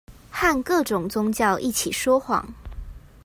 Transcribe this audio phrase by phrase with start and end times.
[0.31, 2.43] 和各種宗教一起說謊